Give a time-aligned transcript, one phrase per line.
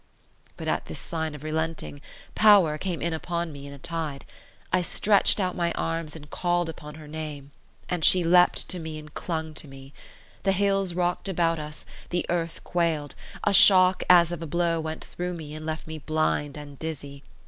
[0.57, 2.01] But at this sign of relenting,
[2.33, 4.25] power came in upon me in a tide.
[4.73, 7.51] I stretched out my arms and called upon her name;
[7.87, 9.93] and she leaped to me and clung to me.
[10.41, 15.05] The hills rocked about us, the earth quailed; a shock as of a blow went
[15.05, 17.21] through me and left me blind and dizzy.